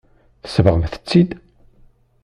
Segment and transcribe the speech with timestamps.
[0.43, 1.29] Tsebɣemt-tt-id.